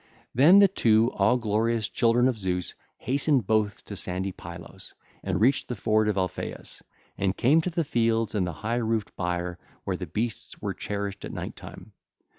(ll. 0.33 0.37
397 0.37 1.11
404) 1.11 1.11
Then 1.13 1.13
the 1.13 1.13
two 1.13 1.15
all 1.23 1.37
glorious 1.37 1.87
children 1.89 2.27
of 2.27 2.39
Zeus 2.39 2.73
hastened 2.97 3.45
both 3.45 3.85
to 3.85 3.95
sandy 3.95 4.31
Pylos, 4.31 4.95
and 5.21 5.39
reached 5.39 5.67
the 5.67 5.75
ford 5.75 6.07
of 6.09 6.17
Alpheus, 6.17 6.81
and 7.19 7.37
came 7.37 7.61
to 7.61 7.69
the 7.69 7.83
fields 7.83 8.33
and 8.33 8.47
the 8.47 8.51
high 8.65 8.77
roofed 8.77 9.15
byre 9.15 9.59
where 9.83 9.97
the 9.97 10.07
beasts 10.07 10.59
were 10.59 10.73
cherished 10.73 11.23
at 11.23 11.31
night 11.31 11.55
time. 11.55 11.91